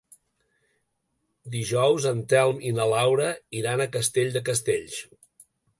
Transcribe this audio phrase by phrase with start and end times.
[1.57, 5.03] Dijous en Telm i na Laura iran a Castell de Castells.